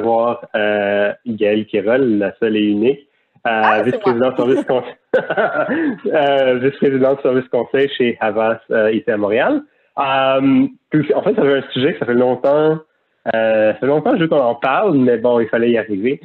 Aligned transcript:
Voir 0.00 0.46
euh, 0.54 1.12
Gaël 1.26 1.66
Kirol, 1.66 2.18
la 2.18 2.34
seule 2.40 2.56
et 2.56 2.64
unique, 2.64 3.06
euh, 3.46 3.62
ah, 3.64 3.82
vice-président 3.82 4.36
service 4.36 4.64
conseil, 4.64 4.94
euh, 6.12 7.16
service 7.22 7.48
conseil 7.48 7.88
chez 7.96 8.18
Havas 8.20 8.58
euh, 8.70 8.92
ici 8.92 9.10
à 9.10 9.16
Montréal. 9.16 9.62
Euh, 9.98 10.66
en 11.14 11.22
fait, 11.22 11.34
ça 11.34 11.42
fait 11.42 11.58
un 11.58 11.72
sujet 11.72 11.94
que 11.94 12.00
ça 12.00 12.04
fait 12.04 12.12
longtemps, 12.12 12.78
ça 13.24 13.74
fait 13.80 13.86
longtemps 13.86 14.10
que 14.10 14.18
je 14.18 14.22
veux 14.24 14.28
qu'on 14.28 14.36
en 14.36 14.56
parle, 14.56 14.94
mais 14.98 15.16
bon, 15.16 15.40
il 15.40 15.48
fallait 15.48 15.70
y 15.70 15.78
arriver. 15.78 16.20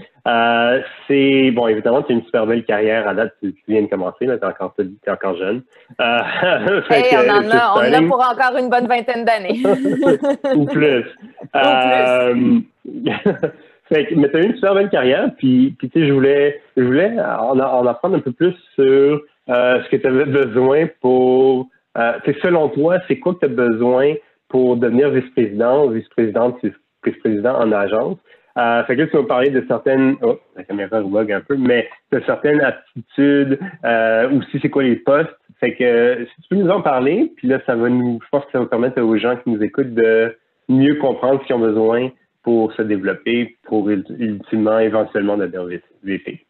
c'est 1.07 1.51
bon, 1.51 1.69
évidemment, 1.69 2.01
tu 2.01 2.11
as 2.11 2.15
une 2.15 2.25
super 2.25 2.45
belle 2.47 2.65
carrière 2.65 3.07
à 3.07 3.13
date. 3.13 3.33
Tu, 3.41 3.55
viens 3.69 3.83
de 3.83 3.87
commencer, 3.87 4.27
mais 4.27 4.37
tu 4.37 4.43
es 4.43 4.47
encore, 4.47 4.73
es 4.77 5.09
encore 5.09 5.37
jeune. 5.37 5.63
hey, 5.99 7.15
on 7.15 7.29
en 7.29 7.49
a, 7.49 7.75
on 7.77 7.93
a 7.93 8.07
pour 8.09 8.19
encore 8.19 8.57
une 8.59 8.69
bonne 8.69 8.87
vingtaine 8.87 9.23
d'années. 9.23 9.63
Ou 10.53 10.65
plus. 10.65 11.05
Ou 11.53 11.59
plus. 11.59 12.65
Fait 13.89 14.07
que, 14.07 14.15
mais 14.15 14.29
tu 14.29 14.37
as 14.37 14.41
eu 14.41 14.45
une 14.45 14.55
super 14.55 14.73
belle 14.73 14.89
carrière, 14.89 15.29
puis, 15.37 15.75
puis 15.77 15.89
tu 15.89 15.99
sais, 15.99 16.07
je 16.07 16.13
voulais, 16.13 16.59
je 16.75 16.83
voulais 16.83 17.11
en, 17.19 17.59
en, 17.59 17.85
apprendre 17.85 18.15
un 18.15 18.19
peu 18.19 18.31
plus 18.31 18.55
sur 18.73 19.21
euh, 19.49 19.83
ce 19.83 19.89
que 19.89 19.97
tu 19.97 20.07
avais 20.07 20.25
besoin 20.25 20.87
pour. 21.01 21.67
Euh, 21.97 22.13
selon 22.41 22.69
toi, 22.69 22.97
c'est 23.07 23.19
quoi 23.19 23.35
que 23.35 23.39
tu 23.39 23.45
as 23.45 23.49
besoin 23.49 24.15
pour 24.49 24.77
devenir 24.77 25.11
vice-président, 25.11 25.87
vice-présidente, 25.89 26.57
vice-président 27.05 27.55
en 27.55 27.71
agence? 27.71 28.17
Euh, 28.57 28.83
fait 28.85 28.95
que 28.95 29.01
là, 29.01 29.07
tu 29.07 29.17
vas 29.17 29.23
parler 29.23 29.49
de 29.51 29.63
certaines. 29.67 30.15
Oh, 30.21 30.39
la 30.55 30.63
caméra 30.63 31.01
bug 31.01 31.31
un 31.31 31.41
peu, 31.41 31.55
mais 31.55 31.87
de 32.11 32.21
certaines 32.25 32.61
aptitudes, 32.61 33.59
euh, 33.83 34.31
aussi 34.31 34.59
c'est 34.61 34.69
quoi 34.69 34.83
les 34.83 34.95
postes? 34.95 35.29
Fait 35.59 35.75
que 35.75 36.25
si 36.25 36.41
tu 36.41 36.49
peux 36.49 36.55
nous 36.55 36.71
en 36.71 36.81
parler, 36.81 37.31
puis 37.35 37.47
là, 37.47 37.59
ça 37.67 37.75
va 37.75 37.89
nous. 37.89 38.19
Je 38.23 38.29
pense 38.31 38.45
que 38.45 38.51
ça 38.51 38.59
va 38.59 38.65
permettre 38.65 38.99
aux 39.01 39.17
gens 39.17 39.35
qui 39.35 39.51
nous 39.51 39.61
écoutent 39.61 39.93
de 39.93 40.35
mieux 40.69 40.95
comprendre 40.95 41.41
ce 41.41 41.45
qu'ils 41.45 41.55
ont 41.55 41.59
besoin 41.59 42.09
pour 42.45 42.71
se 42.73 42.83
développer, 42.83 43.57
pour 43.63 43.89
ultimement, 43.89 44.77
éventuellement 44.77 45.35
devenir 45.35 45.81
VP? 46.03 46.45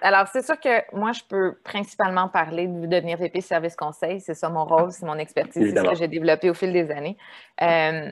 Alors, 0.00 0.28
c'est 0.28 0.44
sûr 0.44 0.58
que 0.60 0.96
moi, 0.96 1.10
je 1.10 1.22
peux 1.28 1.56
principalement 1.64 2.28
parler 2.28 2.68
de 2.68 2.86
devenir 2.86 3.18
VP 3.18 3.40
service 3.40 3.74
conseil. 3.74 4.20
C'est 4.20 4.34
ça 4.34 4.48
mon 4.48 4.64
rôle, 4.64 4.92
c'est 4.92 5.04
mon 5.04 5.18
expertise, 5.18 5.74
c'est 5.74 5.80
ce 5.80 5.90
que 5.90 5.96
j'ai 5.96 6.06
développé 6.06 6.48
au 6.48 6.54
fil 6.54 6.72
des 6.72 6.92
années. 6.92 7.16
Euh, 7.60 8.08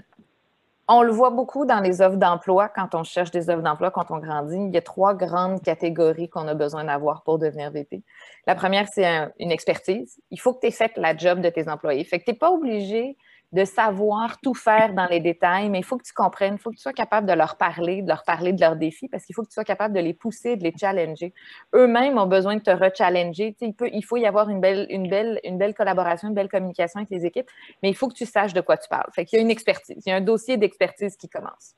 on 0.88 1.02
le 1.02 1.12
voit 1.12 1.30
beaucoup 1.30 1.64
dans 1.64 1.78
les 1.78 2.02
offres 2.02 2.16
d'emploi, 2.16 2.68
quand 2.68 2.96
on 2.96 3.04
cherche 3.04 3.30
des 3.30 3.48
offres 3.48 3.62
d'emploi, 3.62 3.92
quand 3.92 4.10
on 4.10 4.18
grandit. 4.18 4.66
Il 4.66 4.74
y 4.74 4.76
a 4.76 4.82
trois 4.82 5.14
grandes 5.14 5.62
catégories 5.62 6.28
qu'on 6.28 6.48
a 6.48 6.54
besoin 6.54 6.82
d'avoir 6.82 7.22
pour 7.22 7.38
devenir 7.38 7.70
VP. 7.70 8.02
La 8.48 8.56
première, 8.56 8.88
c'est 8.88 9.06
une 9.38 9.52
expertise. 9.52 10.20
Il 10.32 10.40
faut 10.40 10.52
que 10.52 10.60
tu 10.62 10.66
aies 10.66 10.72
fait 10.72 10.96
la 10.96 11.16
job 11.16 11.40
de 11.40 11.48
tes 11.48 11.68
employés. 11.68 12.02
Fait 12.02 12.18
que 12.18 12.24
tu 12.24 12.32
n'es 12.32 12.36
pas 12.36 12.50
obligé 12.50 13.16
de 13.54 13.64
savoir 13.64 14.40
tout 14.40 14.52
faire 14.52 14.94
dans 14.94 15.06
les 15.06 15.20
détails, 15.20 15.70
mais 15.70 15.78
il 15.78 15.84
faut 15.84 15.96
que 15.96 16.02
tu 16.02 16.12
comprennes, 16.12 16.54
il 16.54 16.58
faut 16.58 16.70
que 16.70 16.74
tu 16.74 16.82
sois 16.82 16.92
capable 16.92 17.28
de 17.28 17.32
leur 17.32 17.56
parler, 17.56 18.02
de 18.02 18.08
leur 18.08 18.24
parler 18.24 18.52
de 18.52 18.60
leurs 18.60 18.74
défis, 18.74 19.08
parce 19.08 19.24
qu'il 19.24 19.32
faut 19.32 19.42
que 19.42 19.48
tu 19.48 19.54
sois 19.54 19.64
capable 19.64 19.94
de 19.94 20.00
les 20.00 20.12
pousser, 20.12 20.56
de 20.56 20.64
les 20.64 20.74
challenger. 20.76 21.32
Eux-mêmes 21.72 22.18
ont 22.18 22.26
besoin 22.26 22.56
de 22.56 22.60
te 22.62 22.70
rechallenger. 22.70 23.54
Il, 23.60 23.72
peut, 23.72 23.88
il 23.92 24.04
faut 24.04 24.16
y 24.16 24.26
avoir 24.26 24.50
une 24.50 24.60
belle, 24.60 24.88
une, 24.90 25.08
belle, 25.08 25.38
une 25.44 25.56
belle 25.56 25.72
collaboration, 25.72 26.28
une 26.28 26.34
belle 26.34 26.48
communication 26.48 26.98
avec 26.98 27.10
les 27.10 27.24
équipes, 27.26 27.48
mais 27.80 27.90
il 27.90 27.94
faut 27.94 28.08
que 28.08 28.14
tu 28.14 28.26
saches 28.26 28.54
de 28.54 28.60
quoi 28.60 28.76
tu 28.76 28.88
parles. 28.88 29.08
Fait 29.14 29.24
qu'il 29.24 29.36
y 29.38 29.40
a 29.40 29.42
une 29.42 29.52
expertise, 29.52 30.02
il 30.04 30.10
y 30.10 30.12
a 30.12 30.16
un 30.16 30.20
dossier 30.20 30.56
d'expertise 30.56 31.16
qui 31.16 31.28
commence. 31.28 31.76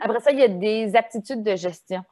Après 0.00 0.20
ça, 0.20 0.32
il 0.32 0.40
y 0.40 0.42
a 0.42 0.48
des 0.48 0.96
aptitudes 0.96 1.44
de 1.44 1.54
gestion. 1.54 2.02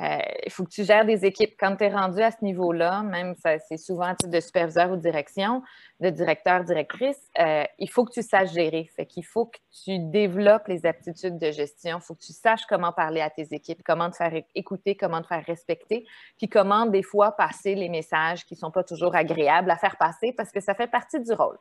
Euh, 0.00 0.18
il 0.46 0.50
faut 0.50 0.64
que 0.64 0.70
tu 0.70 0.84
gères 0.84 1.04
des 1.04 1.26
équipes. 1.26 1.54
Quand 1.58 1.76
tu 1.76 1.84
es 1.84 1.88
rendu 1.88 2.22
à 2.22 2.30
ce 2.30 2.42
niveau-là, 2.42 3.02
même 3.02 3.34
c'est 3.68 3.76
souvent 3.76 4.14
titre 4.14 4.30
de 4.30 4.40
superviseur 4.40 4.90
ou 4.90 4.96
direction, 4.96 5.62
de 6.00 6.08
directeur, 6.08 6.64
directrice, 6.64 7.20
euh, 7.38 7.64
il 7.78 7.90
faut 7.90 8.06
que 8.06 8.12
tu 8.12 8.22
saches 8.22 8.52
gérer. 8.52 8.88
Fait 8.96 9.04
qu'il 9.04 9.24
faut 9.24 9.46
que 9.46 9.58
tu 9.84 9.98
développes 9.98 10.68
les 10.68 10.86
aptitudes 10.86 11.38
de 11.38 11.50
gestion. 11.50 11.98
Il 11.98 12.02
faut 12.02 12.14
que 12.14 12.24
tu 12.24 12.32
saches 12.32 12.64
comment 12.66 12.92
parler 12.92 13.20
à 13.20 13.28
tes 13.28 13.48
équipes, 13.52 13.82
comment 13.84 14.10
te 14.10 14.16
faire 14.16 14.32
écouter, 14.54 14.96
comment 14.96 15.20
te 15.20 15.26
faire 15.26 15.44
respecter, 15.44 16.06
puis 16.38 16.48
comment 16.48 16.86
des 16.86 17.02
fois 17.02 17.32
passer 17.32 17.74
les 17.74 17.90
messages 17.90 18.46
qui 18.46 18.54
ne 18.54 18.60
sont 18.60 18.70
pas 18.70 18.84
toujours 18.84 19.14
agréables 19.14 19.70
à 19.70 19.76
faire 19.76 19.96
passer 19.98 20.32
parce 20.32 20.50
que 20.50 20.60
ça 20.60 20.74
fait 20.74 20.86
partie 20.86 21.20
du 21.20 21.32
rôle. 21.32 21.58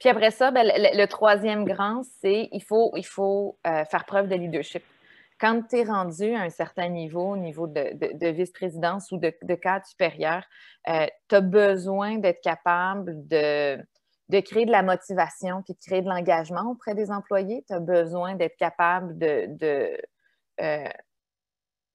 Puis 0.00 0.08
après 0.08 0.30
ça, 0.30 0.50
ben, 0.50 0.64
le, 0.66 1.06
troisième 1.06 1.64
grand, 1.64 2.02
c'est 2.20 2.48
il 2.52 2.62
faut, 2.62 2.92
il 2.96 3.06
faut 3.06 3.56
euh, 3.66 3.84
faire 3.84 4.04
preuve 4.04 4.28
de 4.28 4.34
leadership 4.34 4.82
quand 5.38 5.62
tu 5.68 5.78
es 5.78 5.84
rendu 5.84 6.34
à 6.34 6.42
un 6.42 6.50
certain 6.50 6.88
niveau, 6.88 7.32
au 7.32 7.36
niveau 7.36 7.66
de, 7.66 8.30
vice-présidence 8.30 9.12
ou 9.12 9.18
de, 9.18 9.54
cadre 9.54 9.86
supérieur, 9.86 10.42
euh, 10.88 11.06
tu 11.28 11.34
as 11.34 11.40
besoin 11.40 12.18
d'être 12.18 12.40
capable 12.42 13.26
de, 13.28 13.78
créer 14.44 14.66
de 14.66 14.72
la 14.72 14.82
motivation 14.82 15.62
puis 15.62 15.74
de 15.74 15.78
créer 15.78 16.02
de 16.02 16.08
l'engagement 16.08 16.70
auprès 16.70 16.94
des 16.94 17.10
employés. 17.10 17.64
Tu 17.68 17.74
as 17.74 17.80
besoin 17.80 18.34
d'être 18.34 18.56
capable 18.56 19.16
de, 19.16 19.96
euh, 20.60 20.88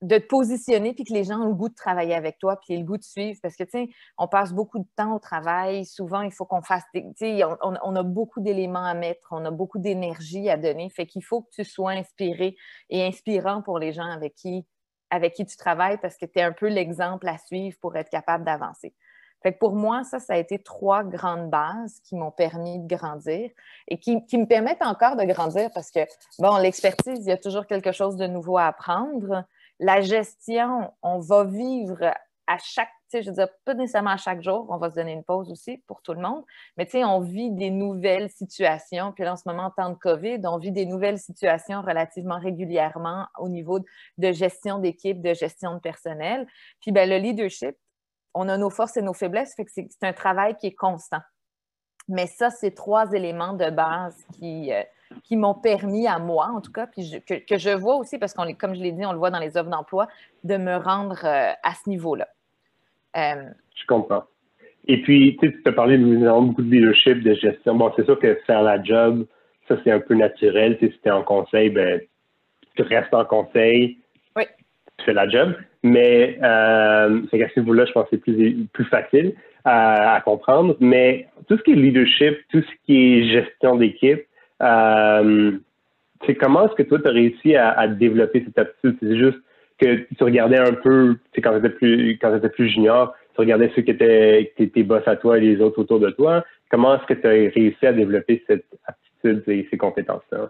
de 0.03 0.17
te 0.17 0.25
positionner 0.25 0.93
puis 0.93 1.05
que 1.05 1.13
les 1.13 1.23
gens 1.23 1.39
ont 1.39 1.47
le 1.47 1.53
goût 1.53 1.69
de 1.69 1.73
travailler 1.73 2.13
avec 2.13 2.37
toi 2.37 2.59
puis 2.59 2.77
le 2.77 2.83
goût 2.83 2.97
de 2.97 3.03
suivre 3.03 3.39
parce 3.41 3.55
que, 3.55 3.63
tu 3.63 3.69
sais, 3.71 3.89
on 4.17 4.27
passe 4.27 4.51
beaucoup 4.51 4.79
de 4.79 4.87
temps 4.97 5.15
au 5.15 5.19
travail. 5.19 5.85
Souvent, 5.85 6.21
il 6.21 6.31
faut 6.31 6.45
qu'on 6.45 6.61
fasse. 6.61 6.83
Tu 6.93 7.01
sais, 7.15 7.41
on, 7.61 7.95
a 7.95 8.03
beaucoup 8.03 8.41
d'éléments 8.41 8.85
à 8.85 8.93
mettre, 8.93 9.29
on 9.31 9.45
a 9.45 9.51
beaucoup 9.51 9.79
d'énergie 9.79 10.49
à 10.49 10.57
donner. 10.57 10.89
Fait 10.89 11.05
qu'il 11.05 11.23
faut 11.23 11.43
que 11.43 11.49
tu 11.53 11.63
sois 11.63 11.91
inspiré 11.91 12.57
et 12.89 13.05
inspirant 13.05 13.61
pour 13.61 13.79
les 13.79 13.93
gens 13.93 14.09
avec 14.09 14.35
qui, 14.35 14.65
avec 15.09 15.33
qui 15.35 15.45
tu 15.45 15.55
travailles 15.55 15.97
parce 16.01 16.17
que 16.17 16.25
tu 16.25 16.39
es 16.39 16.41
un 16.41 16.51
peu 16.51 16.67
l'exemple 16.67 17.27
à 17.29 17.37
suivre 17.37 17.77
pour 17.79 17.95
être 17.95 18.09
capable 18.09 18.43
d'avancer. 18.43 18.93
Fait 19.41 19.53
que 19.53 19.59
pour 19.59 19.73
moi, 19.73 20.03
ça, 20.03 20.19
ça 20.19 20.33
a 20.33 20.37
été 20.37 20.59
trois 20.59 21.03
grandes 21.03 21.49
bases 21.49 21.99
qui 22.03 22.15
m'ont 22.15 22.31
permis 22.31 22.79
de 22.79 22.87
grandir 22.87 23.49
et 23.87 23.99
qui, 23.99 24.25
qui, 24.25 24.37
me 24.37 24.45
permettent 24.45 24.81
encore 24.81 25.15
de 25.17 25.23
grandir 25.23 25.69
parce 25.73 25.91
que, 25.91 25.99
bon, 26.39 26.57
l'expertise, 26.57 27.19
il 27.19 27.29
y 27.29 27.31
a 27.31 27.37
toujours 27.37 27.67
quelque 27.67 27.91
chose 27.91 28.15
de 28.15 28.25
nouveau 28.25 28.57
à 28.57 28.67
apprendre 28.67 29.45
la 29.83 30.01
gestion, 30.01 30.91
on 31.01 31.19
va 31.19 31.43
vivre 31.43 32.13
à 32.47 32.57
chaque, 32.57 32.89
tu 33.09 33.17
sais, 33.17 33.23
je 33.23 33.29
veux 33.29 33.35
dire, 33.35 33.47
pas 33.65 33.73
nécessairement 33.73 34.11
à 34.11 34.17
chaque 34.17 34.41
jour, 34.41 34.65
on 34.69 34.77
va 34.77 34.89
se 34.89 34.95
donner 34.95 35.11
une 35.13 35.23
pause 35.23 35.51
aussi 35.51 35.77
pour 35.87 36.01
tout 36.01 36.13
le 36.13 36.21
monde, 36.21 36.43
mais 36.77 36.85
tu 36.85 36.91
sais, 36.91 37.03
on 37.03 37.19
vit 37.19 37.51
des 37.51 37.69
nouvelles 37.69 38.29
situations. 38.29 39.11
Puis 39.11 39.23
là, 39.23 39.33
en 39.33 39.35
ce 39.37 39.43
moment, 39.45 39.65
en 39.65 39.71
temps 39.71 39.89
de 39.89 39.95
COVID, 39.95 40.39
on 40.45 40.57
vit 40.57 40.71
des 40.71 40.85
nouvelles 40.85 41.19
situations 41.19 41.81
relativement 41.81 42.39
régulièrement 42.39 43.27
au 43.39 43.49
niveau 43.49 43.79
de 44.17 44.31
gestion 44.31 44.79
d'équipe, 44.79 45.21
de 45.21 45.33
gestion 45.33 45.75
de 45.75 45.79
personnel. 45.79 46.47
Puis 46.81 46.91
ben, 46.91 47.09
le 47.09 47.17
leadership, 47.17 47.75
on 48.33 48.49
a 48.49 48.57
nos 48.57 48.69
forces 48.69 48.97
et 48.97 49.01
nos 49.01 49.13
faiblesses, 49.13 49.53
fait 49.55 49.65
que 49.65 49.71
c'est 49.71 50.03
un 50.03 50.13
travail 50.13 50.55
qui 50.57 50.67
est 50.67 50.75
constant. 50.75 51.21
Mais 52.07 52.27
ça, 52.27 52.49
c'est 52.49 52.71
trois 52.71 53.11
éléments 53.11 53.53
de 53.53 53.69
base 53.69 54.17
qui, 54.33 54.73
euh, 54.73 54.83
qui 55.23 55.37
m'ont 55.37 55.53
permis 55.53 56.07
à 56.07 56.19
moi, 56.19 56.49
en 56.53 56.61
tout 56.61 56.71
cas, 56.71 56.87
puis 56.87 57.21
que, 57.27 57.57
je 57.57 57.69
vois 57.69 57.95
aussi, 57.95 58.17
parce 58.17 58.33
qu'on 58.33 58.51
comme 58.53 58.75
je 58.75 58.81
l'ai 58.81 58.91
dit, 58.91 59.05
on 59.05 59.11
le 59.11 59.17
voit 59.17 59.31
dans 59.31 59.39
les 59.39 59.57
offres 59.57 59.69
d'emploi, 59.69 60.07
de 60.43 60.57
me 60.57 60.75
rendre 60.75 61.19
euh, 61.23 61.51
à 61.63 61.73
ce 61.73 61.89
niveau-là. 61.89 62.27
Euh, 63.17 63.49
je 63.75 63.85
comprends. 63.87 64.23
Et 64.87 65.01
puis, 65.01 65.37
tu 65.39 65.61
as 65.65 65.71
parlé 65.71 65.97
de 65.97 66.03
beaucoup 66.41 66.61
de 66.61 66.69
leadership, 66.69 67.23
de 67.23 67.33
gestion. 67.35 67.75
Bon, 67.75 67.91
c'est 67.95 68.05
sûr 68.05 68.19
que 68.19 68.35
faire 68.45 68.61
la 68.61 68.83
job, 68.83 69.25
ça, 69.67 69.77
c'est 69.83 69.91
un 69.91 69.99
peu 69.99 70.15
naturel. 70.15 70.77
si 70.79 70.89
tu 70.89 70.97
es 71.05 71.11
en 71.11 71.23
conseil, 71.23 71.69
ben, 71.69 72.01
tu 72.75 72.81
restes 72.81 73.13
en 73.13 73.23
conseil. 73.23 73.97
Oui. 74.35 74.43
Tu 74.97 75.05
fais 75.05 75.13
la 75.13 75.29
job. 75.29 75.55
Mais 75.83 76.37
euh, 76.41 77.21
à 77.31 77.49
ce 77.49 77.59
niveau-là, 77.59 77.85
je 77.85 77.91
pense 77.91 78.03
que 78.05 78.09
c'est 78.11 78.17
plus, 78.17 78.65
plus 78.73 78.85
facile 78.85 79.33
à, 79.65 80.21
comprendre. 80.23 80.75
Mais 80.79 81.27
tout 81.47 81.57
ce 81.57 81.63
qui 81.63 81.71
est 81.71 81.75
leadership, 81.75 82.37
tout 82.51 82.61
ce 82.61 82.85
qui 82.85 82.97
est 82.97 83.31
gestion 83.31 83.75
d'équipe, 83.75 84.23
c'est 86.25 86.35
comment 86.35 86.65
est-ce 86.67 86.75
que 86.75 86.83
toi, 86.83 86.99
tu 86.99 87.07
as 87.07 87.11
réussi 87.11 87.55
à, 87.55 87.87
développer 87.87 88.43
cette 88.45 88.57
aptitude? 88.57 88.97
C'est 89.01 89.17
juste 89.17 89.39
que 89.79 90.07
tu 90.15 90.23
regardais 90.23 90.57
un 90.57 90.73
peu, 90.73 91.17
quand 91.43 91.51
tu 91.51 91.57
étais 91.57 91.69
plus 91.69 92.19
plus 92.53 92.69
junior, 92.69 93.13
tu 93.33 93.41
regardais 93.41 93.71
ceux 93.75 93.81
qui 93.81 93.91
étaient 93.91 94.53
tes 94.55 94.83
boss 94.83 95.03
à 95.07 95.15
toi 95.15 95.37
et 95.37 95.41
les 95.41 95.59
autres 95.59 95.79
autour 95.79 95.99
de 95.99 96.11
toi. 96.11 96.43
Comment 96.69 96.95
est-ce 96.95 97.05
que 97.05 97.13
tu 97.13 97.27
as 97.27 97.51
réussi 97.53 97.85
à 97.85 97.93
développer 97.93 98.43
cette 98.47 98.65
aptitude 98.85 99.43
et 99.47 99.67
ces 99.69 99.77
compétences-là? 99.77 100.49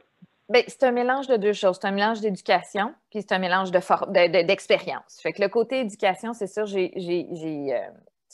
Bien, 0.49 0.61
c'est 0.67 0.83
un 0.83 0.91
mélange 0.91 1.27
de 1.27 1.37
deux 1.37 1.53
choses. 1.53 1.79
C'est 1.81 1.87
un 1.87 1.91
mélange 1.91 2.19
d'éducation, 2.19 2.93
puis 3.09 3.21
c'est 3.21 3.33
un 3.33 3.39
mélange 3.39 3.71
d'expérience. 3.71 5.17
De, 5.17 5.21
fait 5.21 5.31
que 5.33 5.41
le 5.41 5.47
côté 5.47 5.79
éducation, 5.79 6.33
c'est 6.33 6.47
sûr, 6.47 6.65
j'ai 6.65 6.93
euh, 6.95 7.79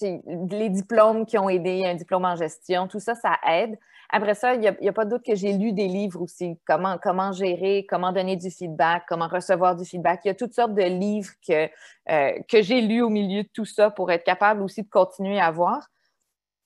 les 0.01 0.69
diplômes 0.69 1.25
qui 1.25 1.37
ont 1.37 1.49
aidé, 1.49 1.85
un 1.85 1.95
diplôme 1.95 2.25
en 2.25 2.35
gestion, 2.35 2.87
tout 2.87 2.99
ça, 2.99 3.15
ça 3.15 3.37
aide. 3.47 3.77
Après 4.11 4.33
ça, 4.33 4.55
il 4.55 4.61
n'y 4.61 4.89
a, 4.89 4.93
pas 4.93 5.05
doute 5.05 5.23
que 5.23 5.35
j'ai 5.35 5.53
lu 5.53 5.71
des 5.71 5.87
livres 5.87 6.21
aussi. 6.21 6.57
Comment, 6.65 6.97
comment 6.97 7.31
gérer, 7.31 7.85
comment 7.87 8.11
donner 8.11 8.35
du 8.35 8.49
feedback, 8.49 9.03
comment 9.07 9.27
recevoir 9.27 9.75
du 9.75 9.85
feedback. 9.85 10.21
Il 10.25 10.29
y 10.29 10.31
a 10.31 10.35
toutes 10.35 10.53
sortes 10.53 10.73
de 10.73 10.81
livres 10.81 11.31
que, 11.47 11.69
euh, 12.09 12.31
que 12.47 12.61
j'ai 12.63 12.81
lus 12.81 13.03
au 13.03 13.09
milieu 13.09 13.43
de 13.43 13.49
tout 13.53 13.65
ça 13.65 13.91
pour 13.91 14.11
être 14.11 14.23
capable 14.23 14.63
aussi 14.63 14.81
de 14.81 14.89
continuer 14.89 15.39
à 15.39 15.51
voir. 15.51 15.89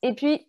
Et 0.04 0.14
puis, 0.14 0.48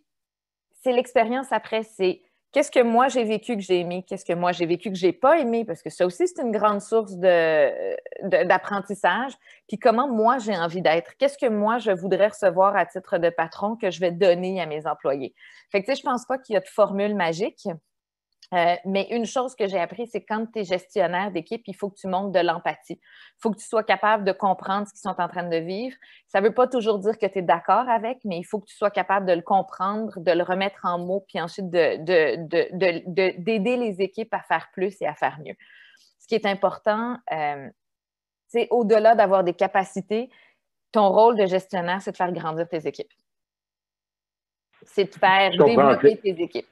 c'est 0.82 0.92
l'expérience 0.92 1.50
après, 1.50 1.82
c'est 1.82 2.22
qu'est-ce 2.54 2.70
que 2.70 2.80
moi 2.80 3.08
j'ai 3.08 3.24
vécu 3.24 3.56
que 3.56 3.62
j'ai 3.62 3.80
aimé, 3.80 4.04
qu'est-ce 4.06 4.24
que 4.24 4.32
moi 4.32 4.52
j'ai 4.52 4.64
vécu 4.64 4.90
que 4.90 4.96
j'ai 4.96 5.12
pas 5.12 5.40
aimé, 5.40 5.64
parce 5.64 5.82
que 5.82 5.90
ça 5.90 6.06
aussi, 6.06 6.28
c'est 6.28 6.40
une 6.40 6.52
grande 6.52 6.80
source 6.80 7.16
d'apprentissage. 7.16 9.32
Puis 9.68 9.78
comment 9.78 10.08
moi 10.08 10.38
j'ai 10.38 10.56
envie 10.56 10.80
d'être, 10.80 11.16
qu'est-ce 11.18 11.36
que 11.36 11.48
moi 11.48 11.78
je 11.78 11.90
voudrais 11.90 12.28
recevoir 12.28 12.76
à 12.76 12.86
titre 12.86 13.18
de 13.18 13.28
patron 13.28 13.74
que 13.76 13.90
je 13.90 13.98
vais 14.00 14.12
donner 14.12 14.62
à 14.62 14.66
mes 14.66 14.86
employés? 14.86 15.34
Fait 15.72 15.80
que 15.80 15.86
tu 15.86 15.92
sais, 15.92 16.00
je 16.00 16.06
pense 16.06 16.24
pas 16.26 16.38
qu'il 16.38 16.54
y 16.54 16.56
a 16.56 16.60
de 16.60 16.68
formule 16.68 17.16
magique. 17.16 17.66
Euh, 18.52 18.76
mais 18.84 19.08
une 19.10 19.24
chose 19.24 19.54
que 19.54 19.66
j'ai 19.66 19.80
appris, 19.80 20.06
c'est 20.06 20.22
quand 20.22 20.46
tu 20.52 20.60
es 20.60 20.64
gestionnaire 20.64 21.30
d'équipe, 21.30 21.62
il 21.66 21.74
faut 21.74 21.88
que 21.88 21.96
tu 21.96 22.06
montes 22.08 22.32
de 22.32 22.40
l'empathie. 22.40 23.00
Il 23.00 23.40
faut 23.40 23.50
que 23.50 23.58
tu 23.58 23.66
sois 23.66 23.82
capable 23.82 24.24
de 24.24 24.32
comprendre 24.32 24.86
ce 24.86 24.92
qu'ils 24.92 25.00
sont 25.00 25.18
en 25.18 25.28
train 25.28 25.48
de 25.48 25.56
vivre. 25.56 25.96
Ça 26.28 26.40
ne 26.40 26.46
veut 26.46 26.54
pas 26.54 26.68
toujours 26.68 26.98
dire 26.98 27.18
que 27.18 27.26
tu 27.26 27.38
es 27.38 27.42
d'accord 27.42 27.88
avec, 27.88 28.18
mais 28.24 28.38
il 28.38 28.44
faut 28.44 28.60
que 28.60 28.66
tu 28.66 28.76
sois 28.76 28.90
capable 28.90 29.26
de 29.26 29.32
le 29.32 29.42
comprendre, 29.42 30.20
de 30.20 30.32
le 30.32 30.42
remettre 30.42 30.80
en 30.84 30.98
mots, 30.98 31.24
puis 31.26 31.40
ensuite 31.40 31.70
d'aider 31.70 31.96
les 33.76 34.02
équipes 34.02 34.34
à 34.34 34.42
faire 34.42 34.68
plus 34.72 35.00
et 35.00 35.06
à 35.06 35.14
faire 35.14 35.38
mieux. 35.44 35.54
Ce 36.20 36.26
qui 36.26 36.34
est 36.34 36.46
important, 36.46 37.16
c'est 38.48 38.64
euh, 38.64 38.66
au-delà 38.70 39.14
d'avoir 39.14 39.44
des 39.44 39.54
capacités, 39.54 40.30
ton 40.92 41.08
rôle 41.08 41.36
de 41.36 41.46
gestionnaire, 41.46 42.00
c'est 42.02 42.12
de 42.12 42.16
faire 42.16 42.32
grandir 42.32 42.68
tes 42.68 42.86
équipes. 42.86 43.12
C'est 44.82 45.04
de 45.04 45.14
faire 45.14 45.50
développer 45.50 46.18
tes 46.18 46.42
équipes. 46.42 46.68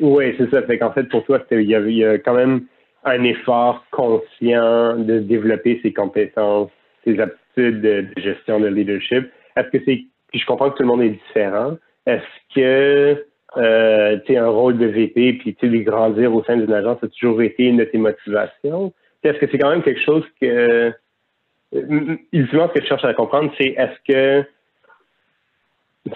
Oui, 0.00 0.34
c'est 0.38 0.50
ça. 0.50 0.62
Fait 0.62 0.78
qu'en 0.78 0.92
fait, 0.92 1.04
pour 1.04 1.24
toi, 1.24 1.40
il 1.50 1.62
y, 1.62 2.04
a, 2.04 2.18
quand 2.18 2.34
même 2.34 2.66
un 3.04 3.22
effort 3.22 3.84
conscient 3.90 4.96
de 4.98 5.18
développer 5.18 5.80
ses 5.82 5.92
compétences, 5.92 6.70
ses 7.04 7.20
aptitudes 7.20 7.80
de, 7.80 8.06
gestion 8.16 8.60
de 8.60 8.66
leadership. 8.66 9.30
Est-ce 9.56 9.68
que 9.68 9.78
c'est, 9.84 10.04
puis 10.28 10.40
je 10.40 10.46
comprends 10.46 10.70
que 10.70 10.76
tout 10.76 10.82
le 10.82 10.88
monde 10.88 11.02
est 11.02 11.10
différent. 11.10 11.76
Est-ce 12.06 12.54
que 12.54 13.24
euh, 13.56 14.18
un 14.28 14.48
rôle 14.48 14.78
de 14.78 14.86
VP, 14.86 15.34
puis 15.34 15.54
tu 15.54 15.70
sais, 15.70 15.78
grandir 15.80 16.34
au 16.34 16.42
sein 16.44 16.56
d'une 16.56 16.72
agence 16.72 17.02
a 17.02 17.08
toujours 17.08 17.40
été 17.42 17.64
une 17.64 17.76
de 17.76 17.84
tes 17.84 17.98
motivations? 17.98 18.92
Est-ce 19.22 19.38
que 19.38 19.46
c'est 19.50 19.58
quand 19.58 19.70
même 19.70 19.82
quelque 19.82 20.02
chose 20.02 20.24
que, 20.40 20.92
ultimement, 21.72 22.68
ce 22.68 22.74
que 22.74 22.82
je 22.82 22.88
cherche 22.88 23.04
à 23.04 23.14
comprendre, 23.14 23.52
c'est 23.58 23.74
est-ce 23.76 24.12
que 24.12 24.46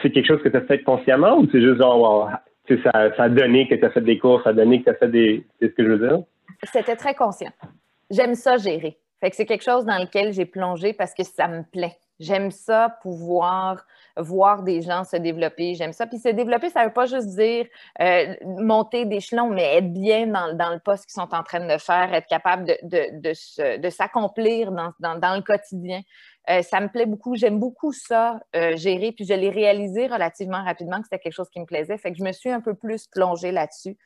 c'est 0.03 0.11
quelque 0.11 0.27
chose 0.27 0.43
que 0.43 0.49
tu 0.49 0.57
as 0.57 0.63
fait 0.63 0.83
consciemment 0.83 1.39
ou 1.39 1.49
c'est 1.51 1.63
juste 1.63 1.79
genre, 1.79 2.31
ça, 2.82 2.91
a 2.94 3.29
donné 3.29 3.69
que 3.69 3.75
tu 3.75 3.85
as 3.85 3.91
fait 3.91 4.00
des 4.00 4.19
courses, 4.19 4.44
ça 4.44 4.50
a 4.50 4.53
donné 4.53 4.81
que 4.81 4.85
tu 4.85 4.91
as 4.91 4.94
fait 4.94 5.09
des. 5.09 5.47
C'est 5.61 5.69
ce 5.69 5.75
que 5.75 5.85
je 5.85 5.91
veux 5.91 6.09
dire? 6.09 6.23
C'était 6.73 6.97
très 6.97 7.15
conscient. 7.15 7.50
J'aime 8.11 8.35
ça 8.35 8.56
gérer. 8.56 8.99
Fait 9.20 9.31
que 9.31 9.37
c'est 9.37 9.47
quelque 9.47 9.65
chose 9.65 9.85
dans 9.85 9.99
lequel 9.99 10.32
j'ai 10.32 10.47
plongé 10.47 10.93
parce 10.93 11.12
que 11.12 11.25
ça 11.25 11.49
me 11.49 11.62
plaît. 11.62 11.97
J'aime 12.20 12.50
ça 12.50 12.97
pouvoir 13.03 13.85
voir 14.17 14.62
des 14.65 14.82
gens 14.82 15.05
se 15.05 15.17
développer. 15.17 15.75
J'aime 15.75 15.93
ça. 15.93 16.06
Puis 16.06 16.19
se 16.19 16.29
développer, 16.29 16.69
ça 16.69 16.81
ne 16.82 16.87
veut 16.87 16.93
pas 16.93 17.06
juste 17.06 17.29
dire 17.37 17.67
euh, 18.00 18.35
monter 18.44 19.05
d'échelon, 19.05 19.50
mais 19.50 19.76
être 19.76 19.93
bien 19.93 20.26
dans, 20.26 20.73
le 20.73 20.81
poste 20.81 21.06
qu'ils 21.06 21.21
sont 21.21 21.32
en 21.32 21.43
train 21.43 21.61
de 21.61 21.79
faire, 21.79 22.12
être 22.12 22.26
capable 22.26 22.64
de, 22.64 23.91
s'accomplir 23.91 24.73
dans, 24.73 24.93
le 25.35 25.43
quotidien. 25.43 26.00
Euh, 26.50 26.62
ça 26.62 26.81
me 26.81 26.89
plaît 26.89 27.06
beaucoup. 27.06 27.37
J'aime 27.37 27.59
beaucoup 27.59 27.93
ça, 27.93 28.41
euh, 28.56 28.77
gérer. 28.77 29.12
Puis 29.12 29.25
je 29.27 29.35
l'ai 29.35 29.50
réalisé 29.50 30.06
relativement 30.06 30.65
rapidement 30.65 30.99
que 30.99 31.05
c'était 31.05 31.19
quelque 31.19 31.35
chose 31.35 31.50
qui 31.50 31.61
me 31.61 31.67
plaisait. 31.67 31.99
Fait 31.99 32.12
que 32.12 32.19
je 32.19 32.25
me 32.25 32.33
suis 32.33 32.50
un 32.50 32.61
peu 32.61 32.75
plus 32.75 33.06
plongée 33.06 33.53
là-dessus. 33.53 33.97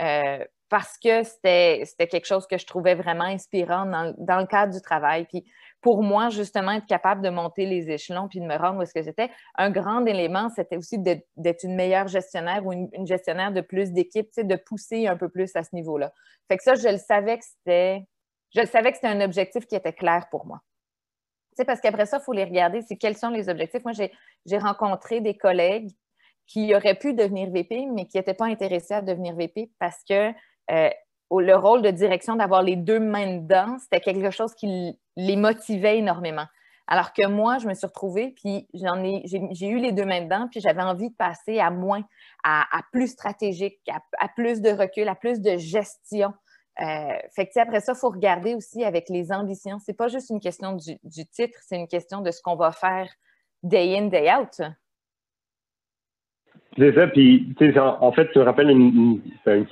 Euh, 0.00 0.44
parce 0.68 0.98
que 0.98 1.22
c'était 1.22 1.86
quelque 1.96 2.26
chose 2.26 2.46
que 2.46 2.58
je 2.58 2.66
trouvais 2.66 2.94
vraiment 2.94 3.24
inspirant 3.24 3.86
dans, 3.86 4.14
dans, 4.18 4.38
le 4.38 4.46
cadre 4.46 4.72
du 4.72 4.82
travail. 4.82 5.24
Puis 5.24 5.44
pour 5.80 6.02
moi, 6.02 6.28
justement, 6.28 6.72
être 6.72 6.86
capable 6.86 7.22
de 7.22 7.30
monter 7.30 7.64
les 7.64 7.90
échelons 7.90 8.28
puis 8.28 8.38
de 8.38 8.44
me 8.44 8.54
rendre 8.54 8.78
où 8.78 8.82
est-ce 8.82 8.92
que 8.92 9.02
j'étais, 9.02 9.30
un 9.56 9.70
grand 9.70 10.04
élément, 10.04 10.50
c'était 10.54 10.76
aussi 10.76 10.98
d'être 10.98 11.64
une 11.64 11.74
meilleure 11.74 12.06
gestionnaire 12.08 12.66
ou 12.66 12.72
une, 12.74 13.06
gestionnaire 13.06 13.50
de 13.50 13.62
plus 13.62 13.92
d'équipe, 13.92 14.28
de 14.36 14.56
pousser 14.56 15.06
un 15.06 15.16
peu 15.16 15.30
plus 15.30 15.56
à 15.56 15.64
ce 15.64 15.74
niveau-là. 15.74 16.12
Fait 16.48 16.58
que 16.58 16.62
ça, 16.62 16.74
je 16.74 16.88
le 16.88 16.98
savais 16.98 17.38
que 17.38 17.44
c'était 17.44 18.04
je 18.54 18.64
savais 18.64 18.90
que 18.90 18.96
c'était 18.96 19.08
un 19.08 19.20
objectif 19.20 19.66
qui 19.66 19.74
était 19.74 19.92
clair 19.92 20.26
pour 20.30 20.46
moi 20.46 20.60
parce 21.64 21.80
qu'après 21.80 22.06
ça, 22.06 22.18
il 22.20 22.24
faut 22.24 22.32
les 22.32 22.44
regarder, 22.44 22.82
c'est 22.82 22.96
quels 22.96 23.16
sont 23.16 23.30
les 23.30 23.48
objectifs. 23.48 23.84
Moi, 23.84 23.92
j'ai 24.46 24.58
rencontré 24.58 25.20
des 25.20 25.36
collègues 25.36 25.90
qui 26.46 26.74
auraient 26.74 26.94
pu 26.94 27.14
devenir 27.14 27.50
VP, 27.50 27.86
mais 27.94 28.06
qui 28.06 28.16
n'étaient 28.16 28.34
pas 28.34 28.46
intéressés 28.46 28.94
à 28.94 29.02
devenir 29.02 29.34
VP 29.34 29.70
parce 29.78 30.02
que 30.08 30.32
euh, 30.70 30.90
le 31.30 31.54
rôle 31.54 31.82
de 31.82 31.90
direction, 31.90 32.36
d'avoir 32.36 32.62
les 32.62 32.76
deux 32.76 33.00
mains 33.00 33.36
dedans, 33.36 33.76
c'était 33.80 34.00
quelque 34.00 34.30
chose 34.30 34.54
qui 34.54 34.98
les 35.16 35.36
motivait 35.36 35.98
énormément. 35.98 36.46
Alors 36.86 37.12
que 37.12 37.26
moi, 37.26 37.58
je 37.58 37.68
me 37.68 37.74
suis 37.74 37.86
retrouvée, 37.86 38.34
puis 38.42 38.66
j'en 38.72 39.04
ai, 39.04 39.22
j'ai 39.26 39.68
eu 39.68 39.78
les 39.78 39.92
deux 39.92 40.06
mains 40.06 40.22
dedans, 40.22 40.48
puis 40.50 40.60
j'avais 40.60 40.80
envie 40.80 41.10
de 41.10 41.14
passer 41.14 41.60
à 41.60 41.70
moins, 41.70 42.02
à, 42.44 42.64
plus 42.92 43.08
stratégique, 43.08 43.78
à, 44.18 44.28
plus 44.28 44.62
de 44.62 44.70
recul, 44.70 45.06
à 45.06 45.14
plus 45.14 45.42
de 45.42 45.58
gestion. 45.58 46.32
Euh, 46.80 46.84
fait 47.34 47.46
que, 47.46 47.58
après 47.58 47.80
ça, 47.80 47.92
il 47.96 47.98
faut 47.98 48.10
regarder 48.10 48.54
aussi 48.54 48.84
avec 48.84 49.08
les 49.08 49.32
ambitions. 49.32 49.78
C'est 49.80 49.96
pas 49.96 50.08
juste 50.08 50.30
une 50.30 50.40
question 50.40 50.76
du, 50.76 51.26
titre, 51.26 51.58
c'est 51.62 51.76
une 51.76 51.88
question 51.88 52.20
de 52.20 52.30
ce 52.30 52.40
qu'on 52.40 52.54
va 52.54 52.70
faire 52.70 53.08
day 53.62 53.98
in, 53.98 54.06
day 54.06 54.30
out. 54.32 54.60
C'est 56.78 56.94
ça, 56.94 57.08
puis 57.08 57.52
en, 57.76 57.96
en, 58.00 58.12
fait, 58.12 58.30
tu 58.30 58.38
me 58.38 58.44
rappelles 58.44 58.70
une, 58.70 59.20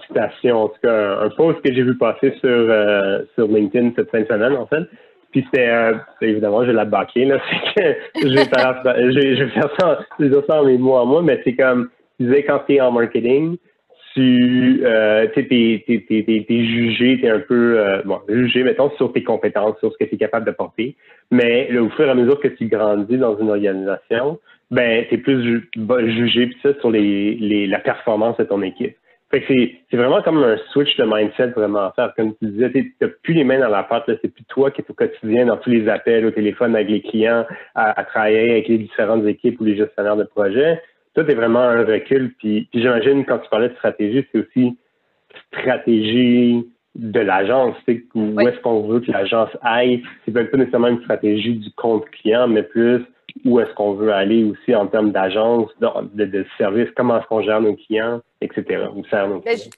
citation, 0.09 0.65
en 0.65 0.69
tout 0.69 0.81
cas, 0.83 1.21
un 1.21 1.29
post 1.31 1.61
que 1.63 1.73
j'ai 1.73 1.83
vu 1.83 1.97
passer 1.97 2.33
sur, 2.41 2.49
euh, 2.51 3.23
sur 3.35 3.47
LinkedIn 3.47 3.93
cette 3.95 4.11
fin 4.11 4.23
de 4.23 4.27
semaine, 4.27 4.57
en 4.57 4.67
fait. 4.67 4.83
Puis 5.31 5.45
c'était, 5.45 5.69
euh, 5.69 5.95
évidemment, 6.21 6.63
je 6.63 6.69
vais 6.69 6.73
la 6.73 6.85
baquer, 6.85 7.27
là, 7.27 7.39
c'est 7.77 7.83
que 7.83 8.29
je 8.29 8.35
vais, 8.35 8.45
faire, 8.47 8.83
ça, 8.85 8.97
je 8.99 9.05
vais 9.05 9.51
faire 9.51 10.45
ça 10.49 10.61
en 10.61 10.65
mes 10.65 10.75
à 10.75 11.05
moi, 11.05 11.23
mais 11.23 11.41
c'est 11.45 11.55
comme, 11.55 11.91
tu 12.19 12.27
disais, 12.27 12.43
quand 12.43 12.61
tu 12.67 12.75
es 12.75 12.81
en 12.81 12.91
marketing, 12.91 13.57
tu 14.17 14.81
euh, 14.83 15.27
es, 15.37 15.85
jugé, 16.49 17.19
tu 17.19 17.27
es 17.27 17.29
un 17.29 17.41
peu 17.41 17.79
euh, 17.79 18.01
bon, 18.07 18.19
jugé, 18.29 18.63
mettons, 18.63 18.91
sur 18.97 19.13
tes 19.13 19.23
compétences, 19.23 19.79
sur 19.79 19.93
ce 19.93 19.99
que 19.99 20.05
tu 20.05 20.15
es 20.15 20.19
capable 20.19 20.47
de 20.47 20.53
porter. 20.53 20.97
Mais 21.31 21.69
au 21.77 21.91
fur 21.91 22.07
et 22.07 22.11
à 22.11 22.15
mesure 22.15 22.41
que 22.41 22.49
tu 22.49 22.67
grandis 22.67 23.19
dans 23.19 23.37
une 23.39 23.51
organisation, 23.51 24.39
ben, 24.71 25.05
tu 25.09 25.17
es 25.17 25.19
plus 25.19 25.69
jugé 26.07 26.47
puis 26.47 26.57
ça, 26.63 26.71
sur 26.81 26.91
les, 26.91 27.35
les, 27.35 27.67
la 27.67 27.79
performance 27.79 28.39
de 28.39 28.45
ton 28.45 28.63
équipe. 28.63 28.97
c'est 29.31 29.77
vraiment 29.93 30.23
comme 30.23 30.43
un 30.43 30.57
switch 30.71 30.97
de 30.97 31.05
mindset 31.05 31.49
vraiment 31.49 31.81
à 31.81 31.93
faire. 31.95 32.15
Comme 32.17 32.35
tu 32.37 32.47
disais, 32.47 32.73
tu 32.73 32.97
n'as 33.03 33.09
plus 33.23 33.35
les 33.35 33.45
mains 33.45 33.59
dans 33.59 33.69
la 33.69 33.83
pâte, 33.83 34.05
c'est 34.07 34.33
plus 34.33 34.45
toi 34.45 34.71
qui 34.71 34.81
es 34.81 34.85
au 34.89 34.95
quotidien 34.95 35.45
dans 35.45 35.59
tous 35.59 35.69
les 35.69 35.91
appels 35.91 36.25
au 36.25 36.31
téléphone 36.31 36.75
avec 36.75 36.89
les 36.89 37.03
clients, 37.03 37.45
à, 37.75 38.03
travailler 38.05 38.53
avec 38.53 38.69
les 38.69 38.79
différentes 38.79 39.27
équipes 39.27 39.61
ou 39.61 39.65
les 39.65 39.77
gestionnaires 39.77 40.17
de 40.17 40.25
projet. 40.25 40.81
Toi, 41.17 41.25
tu 41.25 41.31
es 41.31 41.35
vraiment 41.35 41.61
un 41.61 41.83
recul. 41.83 42.35
Puis, 42.39 42.69
puis 42.71 42.83
j'imagine, 42.83 43.25
quand 43.25 43.39
tu 43.39 43.49
parlais 43.49 43.71
de 43.71 43.75
stratégie, 43.77 44.27
c'est 44.31 44.39
aussi 44.39 44.79
stratégie 45.51 46.71
de 46.95 47.21
l'agence. 47.21 47.75
Où 48.15 48.39
est-ce 48.41 48.61
qu'on 48.61 48.83
veut 48.87 49.01
que 49.01 49.11
l'agence 49.11 49.49
aille? 49.63 50.03
C'est 50.25 50.35
même 50.35 50.49
pas 50.49 50.59
nécessairement 50.59 50.89
une 50.89 51.01
stratégie 51.01 51.55
du 51.55 51.73
compte 51.73 52.05
client, 52.11 52.49
mais 52.49 52.63
plus 52.63 53.03
où 53.47 53.59
est-ce 53.61 53.73
qu'on 53.73 53.95
veut 53.95 54.13
aller 54.13 54.45
aussi 54.45 54.75
en 54.75 54.89
termes 54.89 55.11
d'agence, 55.11 55.71
de, 55.81 56.25
de, 56.27 56.45
service, 56.59 56.89
comment 56.95 57.19
est-ce 57.19 57.27
qu'on 57.29 57.41
gère 57.41 57.63
nos 57.63 57.77
clients, 57.77 58.21
etc. 58.43 58.85
Ou 58.95 59.03
sert 59.07 59.27
nos 59.27 59.41
clients. 59.41 59.71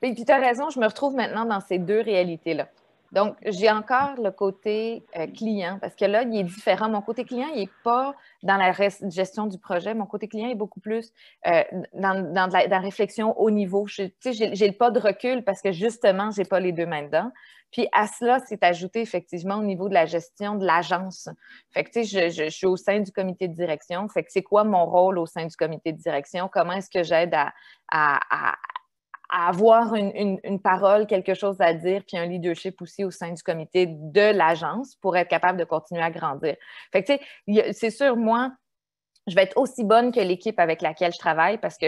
puis 0.00 0.14
tu 0.16 0.32
as 0.32 0.38
raison, 0.38 0.68
je 0.70 0.80
me 0.80 0.86
retrouve 0.86 1.14
maintenant 1.14 1.44
dans 1.44 1.60
ces 1.60 1.78
deux 1.78 2.00
réalités-là. 2.00 2.66
Donc, 3.12 3.36
j'ai 3.44 3.70
encore 3.70 4.14
le 4.16 4.30
côté 4.30 5.04
euh, 5.18 5.26
client, 5.26 5.78
parce 5.80 5.94
que 5.94 6.06
là, 6.06 6.22
il 6.22 6.34
est 6.34 6.44
différent. 6.44 6.88
Mon 6.88 7.02
côté 7.02 7.24
client, 7.24 7.48
il 7.54 7.60
n'est 7.60 7.70
pas 7.84 8.14
dans 8.42 8.56
la 8.56 8.72
gestion 9.10 9.46
du 9.46 9.58
projet. 9.58 9.92
Mon 9.92 10.06
côté 10.06 10.28
client 10.28 10.48
est 10.48 10.54
beaucoup 10.54 10.80
plus 10.80 11.12
euh, 11.46 11.62
dans, 11.92 12.50
la, 12.50 12.78
réflexion 12.78 13.38
au 13.38 13.50
niveau. 13.50 13.86
J'ai 13.86 14.10
le 14.24 14.72
pas 14.72 14.90
de 14.90 14.98
recul 14.98 15.44
parce 15.44 15.60
que 15.60 15.72
justement, 15.72 16.30
je 16.30 16.40
n'ai 16.40 16.46
pas 16.46 16.58
les 16.58 16.72
deux 16.72 16.86
mains 16.86 17.02
dedans. 17.02 17.30
Puis 17.70 17.86
à 17.92 18.06
cela, 18.06 18.38
c'est 18.46 18.62
ajouté 18.62 19.00
effectivement 19.00 19.56
au 19.56 19.62
niveau 19.62 19.88
de 19.88 19.94
la 19.94 20.06
gestion 20.06 20.56
de 20.56 20.64
l'agence. 20.64 21.28
Fait 21.72 21.84
que, 21.84 21.90
tu 21.90 22.04
sais, 22.04 22.30
je, 22.30 22.50
suis 22.50 22.66
au 22.66 22.76
sein 22.76 23.00
du 23.00 23.10
comité 23.12 23.48
de 23.48 23.54
direction. 23.54 24.08
Fait 24.08 24.22
que 24.22 24.30
c'est 24.30 24.42
quoi 24.42 24.64
mon 24.64 24.86
rôle 24.86 25.18
au 25.18 25.26
sein 25.26 25.46
du 25.46 25.56
comité 25.56 25.92
de 25.92 25.98
direction? 25.98 26.50
Comment 26.52 26.74
est-ce 26.74 26.90
que 26.90 27.02
j'aide 27.02 27.34
à, 27.34 27.50
avoir 29.32 29.94
une, 29.94 30.60
parole, 30.62 31.06
quelque 31.06 31.34
chose 31.34 31.56
à 31.60 31.72
dire, 31.72 32.02
puis 32.06 32.18
un 32.18 32.26
leadership 32.26 32.80
aussi 32.82 33.02
au 33.02 33.10
sein 33.10 33.32
du 33.32 33.42
comité 33.42 33.86
de 33.88 34.36
l'agence 34.36 34.94
pour 34.96 35.16
être 35.16 35.28
capable 35.28 35.58
de 35.58 35.64
continuer 35.64 36.02
à 36.02 36.10
grandir. 36.10 36.56
Fait 36.92 37.02
que, 37.02 37.12
tu 37.14 37.18
sais, 37.48 37.72
c'est 37.72 37.90
sûr, 37.90 38.16
moi, 38.16 38.52
je 39.26 39.34
vais 39.34 39.44
être 39.44 39.56
aussi 39.56 39.84
bonne 39.84 40.12
que 40.12 40.20
l'équipe 40.20 40.60
avec 40.60 40.82
laquelle 40.82 41.12
je 41.12 41.18
travaille 41.18 41.58
parce 41.58 41.78
que 41.78 41.86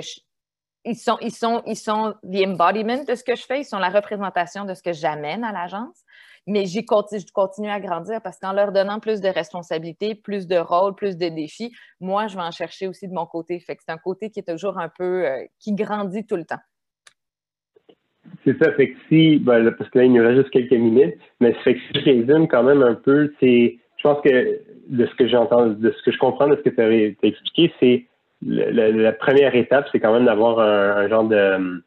ils 0.87 0.97
sont, 0.97 1.19
ils 1.21 1.35
sont, 1.35 1.63
ils 1.67 1.77
sont 1.77 2.15
the 2.23 2.47
embodiment 2.47 3.05
de 3.05 3.15
ce 3.15 3.25
que 3.25 3.37
je 3.37 3.45
fais, 3.45 3.61
ils 3.61 3.65
sont 3.65 3.79
la 3.79 3.89
représentation 3.89 4.65
de 4.65 4.75
ce 4.75 4.83
que 4.83 4.93
j'amène 4.93 5.45
à 5.45 5.53
l'agence. 5.53 6.03
Mais 6.47 6.67
j'ai 6.67 6.85
continue, 6.85 7.23
je 7.27 7.33
continue 7.33 7.71
à 7.71 7.81
grandir 7.81 8.21
parce 8.23 8.39
qu'en 8.39 8.53
leur 8.53 8.71
donnant 8.71 9.01
plus 9.01 9.23
de 9.23 9.29
responsabilités, 9.29 10.15
plus 10.15 10.47
de 10.47 10.57
rôles, 10.57 10.95
plus 10.95 11.17
de 11.17 11.29
défis, 11.29 11.73
moi, 12.01 12.27
je 12.27 12.37
vais 12.37 12.43
en 12.43 12.51
chercher 12.51 12.87
aussi 12.87 13.09
de 13.09 13.15
mon 13.15 13.25
côté. 13.25 13.59
Fait 13.61 13.77
que 13.77 13.83
c'est 13.87 13.93
un 13.93 13.99
côté 13.99 14.31
qui 14.31 14.41
est 14.41 14.49
toujours 14.49 14.79
un 14.79 14.91
peu, 14.91 15.27
euh, 15.27 15.43
qui 15.59 15.73
grandit 15.73 16.27
tout 16.27 16.37
le 16.37 16.45
temps. 16.45 16.61
C'est 18.45 18.63
ça, 18.63 18.73
fait 18.73 18.91
que 18.91 18.97
si, 19.09 19.39
ben, 19.39 19.71
parce 19.73 19.89
que 19.91 19.99
là, 19.99 20.05
il 20.05 20.13
nous 20.13 20.23
reste 20.23 20.37
juste 20.37 20.51
quelques 20.51 20.73
minutes, 20.73 21.15
mais 21.41 21.53
fait 21.65 21.75
que 21.75 21.81
si 21.81 22.01
je 22.01 22.05
résume 22.05 22.47
quand 22.47 22.63
même 22.63 22.83
un 22.83 22.95
peu, 22.95 23.33
c'est, 23.41 23.79
je 23.97 24.03
pense 24.03 24.21
que 24.23 24.59
de 24.89 25.07
ce 25.07 25.15
que 25.15 25.27
j'entends, 25.27 25.67
de 25.67 25.91
ce 25.91 26.03
que 26.03 26.13
je 26.13 26.19
comprends 26.19 26.49
de 26.49 26.57
ce 26.57 26.61
que 26.61 26.69
tu 26.69 26.81
as, 26.81 27.27
expliqué, 27.27 27.73
c'est 27.81 28.05
la, 28.47 29.13
première 29.13 29.55
étape, 29.55 29.89
c'est 29.91 30.01
quand 30.01 30.13
même 30.13 30.27
d'avoir 30.27 30.61
un, 30.61 31.09
genre 31.09 31.25
de 31.25 31.37
euh, 31.37 31.79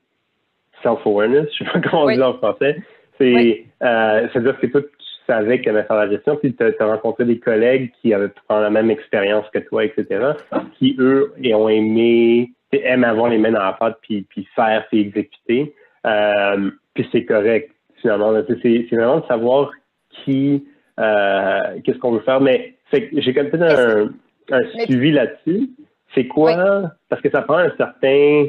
self-awareness, 0.82 1.48
je 1.54 1.64
sais 1.64 1.72
pas 1.72 1.80
comment 1.80 2.06
on 2.06 2.12
dit 2.12 2.22
en 2.22 2.34
français. 2.34 2.78
C'est, 3.20 3.66
euh, 3.84 4.28
c'est-à-dire 4.32 4.60
que 4.60 4.68
toi, 4.68 4.82
tu 4.82 5.06
savais 5.28 5.60
que 5.60 5.70
tu 5.70 5.88
faire 5.88 5.96
la 5.96 6.10
gestion, 6.10 6.38
puis 6.38 6.56
tu 6.56 6.64
as, 6.64 6.86
rencontré 6.86 7.26
des 7.26 7.40
collègues 7.40 7.92
qui 8.02 8.14
avaient 8.14 8.32
la 8.50 8.70
même 8.70 8.90
expérience 8.90 9.46
que 9.54 9.60
toi, 9.60 9.86
etc., 9.86 10.32
qui, 10.78 10.96
eux, 11.00 11.34
ont 11.54 11.70
aimé, 11.70 12.52
aiment 12.72 13.04
avoir 13.04 13.30
les 13.30 13.38
mains 13.38 13.52
dans 13.52 13.64
la 13.64 13.74
pâte, 13.74 13.98
puis, 14.02 14.26
puis 14.30 14.48
faire, 14.56 14.86
puis 14.90 15.02
exécuter. 15.02 15.74
Euh, 16.08 16.72
puis 16.94 17.08
c'est 17.12 17.26
correct, 17.26 17.72
finalement. 18.02 18.34
C'est 18.48 18.86
vraiment 18.92 19.20
de 19.20 19.26
savoir 19.26 19.72
qui, 20.10 20.66
euh, 21.00 21.60
qu'est-ce 21.84 21.98
qu'on 22.00 22.14
veut 22.14 22.22
faire. 22.22 22.42
Mais 22.42 22.76
j'ai 22.92 23.34
comme 23.34 23.50
fait 23.50 23.62
un, 23.62 24.10
un 24.52 24.86
suivi 24.86 25.12
là-dessus. 25.12 25.70
C'est 26.16 26.28
quoi? 26.28 26.92
Parce 27.10 27.22
que 27.22 27.30
ça 27.30 27.42
prend 27.42 27.58
un 27.58 27.72
certain, 27.78 28.46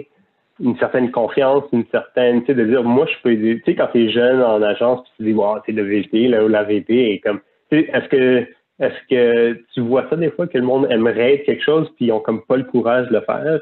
une 0.61 0.77
certaine 0.79 1.11
confiance, 1.11 1.65
une 1.73 1.85
certaine, 1.91 2.41
tu 2.41 2.47
sais, 2.47 2.55
de 2.55 2.65
dire, 2.65 2.85
moi, 2.85 3.07
je 3.07 3.23
peux 3.23 3.33
aider. 3.33 3.57
Tu 3.57 3.73
sais, 3.73 3.75
quand 3.75 3.89
tu 3.89 4.05
es 4.05 4.11
jeune 4.11 4.41
en 4.43 4.63
agence, 4.63 5.07
tu 5.17 5.25
dis, 5.25 5.33
wow, 5.33 5.59
c'est 5.67 5.73
le 5.73 5.83
VP, 5.83 6.29
là, 6.29 6.45
ou 6.45 6.49
la 6.49 6.63
VP, 6.63 6.95
et 6.95 7.21
comme, 7.21 7.41
est-ce 7.71 8.09
que, 8.09 8.47
est-ce 8.81 9.09
que 9.11 9.61
tu 9.75 9.81
vois 9.81 10.07
ça 10.09 10.17
des 10.17 10.31
fois 10.31 10.47
que 10.47 10.57
le 10.57 10.65
monde 10.65 10.87
aimerait 10.91 11.35
être 11.35 11.45
quelque 11.45 11.65
chose, 11.65 11.91
puis 11.97 12.07
ils 12.07 12.13
ont 12.13 12.21
comme 12.21 12.43
pas 12.45 12.57
le 12.57 12.65
courage 12.65 13.09
de 13.09 13.15
le 13.15 13.21
faire? 13.21 13.61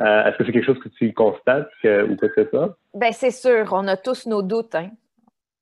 Euh, 0.00 0.24
est-ce 0.24 0.38
que 0.38 0.44
c'est 0.44 0.52
quelque 0.52 0.66
chose 0.66 0.80
que 0.80 0.88
tu 0.88 1.12
constates 1.12 1.68
ou 1.84 2.16
que 2.16 2.30
c'est 2.34 2.50
ça? 2.50 2.76
Bien, 2.94 3.12
c'est 3.12 3.30
sûr, 3.30 3.68
on 3.72 3.86
a 3.86 3.96
tous 3.96 4.26
nos 4.26 4.42
doutes. 4.42 4.74
Hein? 4.74 4.90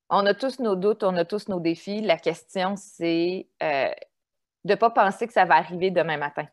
On 0.08 0.26
a 0.26 0.34
tous 0.34 0.58
nos 0.58 0.76
doutes, 0.76 1.04
on 1.04 1.16
a 1.16 1.24
tous 1.24 1.48
nos 1.48 1.60
défis. 1.60 2.00
La 2.00 2.16
question, 2.16 2.76
c'est 2.76 3.46
euh, 3.62 3.88
de 4.64 4.72
ne 4.72 4.74
pas 4.74 4.90
penser 4.90 5.26
que 5.26 5.32
ça 5.32 5.44
va 5.44 5.56
arriver 5.56 5.90
demain 5.90 6.16
matin. 6.16 6.44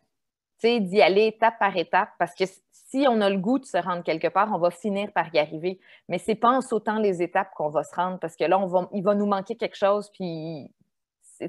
Tu 0.62 0.67
sais, 0.67 0.79
d'y 0.79 1.01
aller 1.01 1.27
étape 1.27 1.57
par 1.59 1.75
étape, 1.77 2.09
parce 2.19 2.36
que 2.36 2.43
si 2.71 3.05
on 3.07 3.21
a 3.21 3.29
le 3.29 3.38
goût 3.38 3.59
de 3.59 3.65
se 3.65 3.77
rendre 3.77 4.03
quelque 4.03 4.27
part, 4.27 4.50
on 4.53 4.57
va 4.57 4.71
finir 4.71 5.12
par 5.13 5.33
y 5.33 5.39
arriver. 5.39 5.79
Mais 6.09 6.17
c'est 6.17 6.36
pas 6.36 6.50
en 6.50 6.62
sautant 6.62 7.00
les 7.00 7.21
étapes 7.21 7.51
qu'on 7.55 7.69
va 7.69 7.83
se 7.83 7.95
rendre, 7.95 8.19
parce 8.19 8.36
que 8.36 8.43
là, 8.43 8.59
on 8.59 8.65
va, 8.65 8.89
il 8.93 9.03
va 9.03 9.15
nous 9.15 9.25
manquer 9.27 9.55
quelque 9.55 9.77
chose, 9.77 10.09
puis 10.12 10.69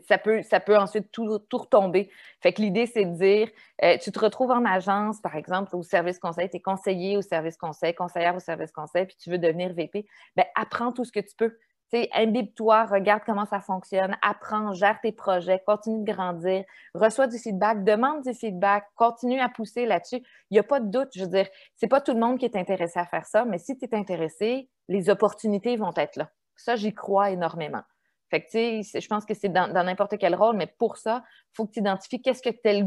ça 0.07 0.19
peut, 0.19 0.43
ça 0.43 0.61
peut 0.61 0.77
ensuite 0.77 1.11
tout, 1.13 1.41
retomber. 1.53 2.11
Fait 2.41 2.53
que 2.53 2.63
l'idée, 2.63 2.87
c'est 2.87 3.05
de 3.05 3.17
dire, 3.17 3.49
euh, 3.83 3.97
tu 3.99 4.13
te 4.13 4.19
retrouves 4.19 4.51
en 4.51 4.65
agence, 4.65 5.21
par 5.21 5.37
exemple, 5.37 5.75
au 5.75 5.83
service 5.83 6.19
conseil, 6.19 6.49
tu 6.49 6.57
es 6.57 6.61
conseiller 6.61 7.17
au 7.17 7.23
service 7.23 7.57
conseil, 7.57 7.95
conseillère 7.95 8.37
au 8.37 8.41
service 8.41 8.73
conseil, 8.73 9.07
puis 9.07 9.17
tu 9.17 9.31
veux 9.31 9.39
devenir 9.39 9.73
VP, 9.73 10.07
bien, 10.37 10.45
apprends 10.55 10.93
tout 10.93 11.05
ce 11.05 11.13
que 11.13 11.21
tu 11.21 11.35
peux. 11.37 11.57
Imbibe-toi, 12.13 12.85
regarde 12.85 13.23
comment 13.27 13.47
ça 13.47 13.61
fonctionne, 13.61 14.17
apprends, 14.23 14.73
gère 14.75 15.01
tes 15.01 15.11
projets, 15.11 15.61
continue 15.67 16.05
de 16.05 16.13
grandir, 16.13 16.65
reçois 16.95 17.27
du 17.27 17.37
feedback, 17.37 17.83
demande 17.85 18.23
du 18.23 18.33
feedback, 18.33 18.87
continue 18.95 19.41
à 19.41 19.49
pousser 19.49 19.87
là-dessus. 19.87 20.23
Il 20.51 20.55
n'y 20.55 20.59
a 20.61 20.63
pas 20.63 20.79
de 20.79 20.89
doute. 20.89 21.09
Je 21.15 21.23
veux 21.23 21.31
dire, 21.31 21.49
c'est 21.75 21.89
pas 21.89 22.01
tout 22.01 22.13
le 22.13 22.21
monde 22.21 22.39
qui 22.39 22.45
est 22.45 22.57
intéressé 22.57 23.01
à 23.01 23.07
faire 23.07 23.27
ça, 23.27 23.45
mais 23.45 23.59
si 23.59 23.77
tu 23.77 23.87
es 23.87 23.95
intéressé, 23.95 24.69
les 24.89 25.11
opportunités 25.11 25.77
vont 25.77 25.93
être 25.97 26.15
là. 26.17 26.31
Ça, 26.55 26.77
j'y 26.77 26.95
crois 26.95 27.31
énormément. 27.31 27.83
Fait 28.31 28.43
que, 28.43 28.51
tu 28.51 28.85
sais, 28.85 29.01
je 29.01 29.09
pense 29.09 29.25
que 29.25 29.35
c'est 29.35 29.49
dans 29.49 29.85
n'importe 29.85 30.17
quel 30.19 30.35
rôle, 30.35 30.57
mais 30.57 30.67
pour 30.67 30.97
ça, 30.97 31.25
il 31.27 31.57
faut 31.57 31.67
que 31.67 31.73
tu 31.73 31.81
identifies 31.81 32.23
qu'est-ce 32.23 32.43
que 32.43 32.51
tu 32.51 32.87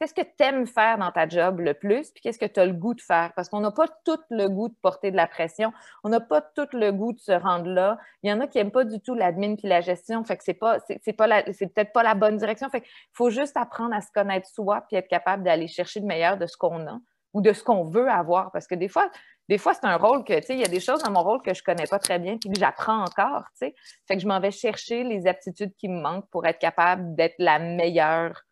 Qu'est-ce 0.00 0.14
que 0.14 0.22
aimes 0.42 0.66
faire 0.66 0.96
dans 0.96 1.12
ta 1.12 1.28
job 1.28 1.60
le 1.60 1.74
plus, 1.74 2.10
puis 2.10 2.22
qu'est-ce 2.22 2.38
que 2.38 2.46
tu 2.46 2.58
as 2.58 2.64
le 2.64 2.72
goût 2.72 2.94
de 2.94 3.02
faire? 3.02 3.34
Parce 3.36 3.50
qu'on 3.50 3.60
n'a 3.60 3.70
pas 3.70 3.86
tout 4.06 4.18
le 4.30 4.48
goût 4.48 4.70
de 4.70 4.74
porter 4.80 5.10
de 5.10 5.16
la 5.16 5.26
pression, 5.26 5.74
on 6.04 6.08
n'a 6.08 6.20
pas 6.20 6.40
tout 6.40 6.68
le 6.72 6.90
goût 6.90 7.12
de 7.12 7.18
se 7.18 7.32
rendre 7.32 7.68
là. 7.68 7.98
Il 8.22 8.30
y 8.30 8.32
en 8.32 8.40
a 8.40 8.46
qui 8.46 8.56
n'aiment 8.56 8.70
pas 8.70 8.84
du 8.84 8.98
tout 9.02 9.14
l'admin 9.14 9.56
puis 9.56 9.68
la 9.68 9.82
gestion, 9.82 10.24
fait 10.24 10.38
que 10.38 10.44
c'est 10.44 10.54
pas, 10.54 10.78
c'est, 10.86 11.12
pas 11.12 11.42
c'est 11.52 11.66
peut-être 11.66 11.92
pas 11.92 12.02
la 12.02 12.14
bonne 12.14 12.38
direction. 12.38 12.70
Fait 12.70 12.82
faut 13.12 13.28
juste 13.28 13.58
apprendre 13.58 13.94
à 13.94 14.00
se 14.00 14.10
connaître 14.14 14.48
soi 14.48 14.86
puis 14.88 14.96
être 14.96 15.08
capable 15.08 15.42
d'aller 15.42 15.68
chercher 15.68 16.00
le 16.00 16.06
meilleur 16.06 16.38
de 16.38 16.46
ce 16.46 16.56
qu'on 16.56 16.86
a 16.86 16.98
ou 17.34 17.42
de 17.42 17.52
ce 17.52 17.62
qu'on 17.62 17.84
veut 17.84 18.08
avoir. 18.08 18.52
Parce 18.52 18.66
que 18.66 18.74
des 18.74 18.88
fois, 18.88 19.10
des 19.50 19.58
fois, 19.58 19.74
c'est 19.74 19.84
un 19.84 19.96
rôle 19.96 20.22
que, 20.22 20.38
tu 20.38 20.46
sais, 20.46 20.54
il 20.54 20.60
y 20.60 20.64
a 20.64 20.68
des 20.68 20.78
choses 20.78 21.02
dans 21.02 21.10
mon 21.10 21.24
rôle 21.24 21.42
que 21.42 21.52
je 21.52 21.60
connais 21.64 21.88
pas 21.88 21.98
très 21.98 22.20
bien 22.20 22.38
puis 22.38 22.48
que 22.50 22.60
j'apprends 22.60 23.00
encore, 23.00 23.42
tu 23.50 23.66
sais. 23.66 23.74
Fait 24.06 24.14
que 24.14 24.22
je 24.22 24.28
m'en 24.28 24.38
vais 24.38 24.52
chercher 24.52 25.02
les 25.02 25.26
aptitudes 25.26 25.74
qui 25.76 25.88
me 25.88 26.00
manquent 26.00 26.30
pour 26.30 26.46
être 26.46 26.60
capable 26.60 27.16
d'être 27.16 27.34
la 27.38 27.58
meilleure 27.58 28.44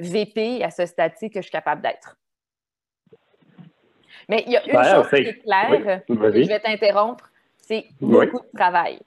VP 0.00 0.64
à 0.64 0.70
ce 0.72 0.86
stade-ci 0.86 1.30
que 1.30 1.38
je 1.38 1.42
suis 1.42 1.52
capable 1.52 1.82
d'être. 1.82 2.16
Mais 4.28 4.42
il 4.48 4.54
y 4.54 4.56
a 4.56 4.64
une 4.66 4.96
chose 4.96 5.08
qui 5.08 5.28
est 5.28 5.38
claire, 5.38 6.02
je 6.08 6.48
vais 6.48 6.58
t'interrompre, 6.58 7.30
c'est 7.56 7.86
beaucoup 8.00 8.40
de 8.40 8.58
travail. 8.58 8.98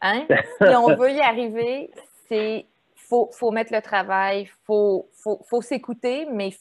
Hein? 0.00 0.26
si 0.62 0.74
on 0.76 0.96
veut 0.96 1.12
y 1.12 1.20
arriver, 1.20 1.90
c'est 2.26 2.64
faut, 2.94 3.28
faut 3.34 3.50
mettre 3.50 3.74
le 3.74 3.82
travail, 3.82 4.44
il 4.44 4.50
faut, 4.64 5.10
faut, 5.12 5.42
faut 5.46 5.60
s'écouter, 5.60 6.26
mais 6.32 6.54